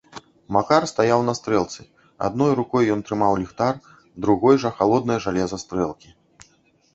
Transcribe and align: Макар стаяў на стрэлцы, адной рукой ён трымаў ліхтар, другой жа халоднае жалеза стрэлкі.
Макар 0.55 0.85
стаяў 0.91 1.19
на 1.25 1.33
стрэлцы, 1.39 1.85
адной 2.27 2.51
рукой 2.61 2.89
ён 2.95 3.03
трымаў 3.09 3.37
ліхтар, 3.43 3.73
другой 4.27 4.55
жа 4.65 4.73
халоднае 4.81 5.19
жалеза 5.29 5.61
стрэлкі. 5.67 6.09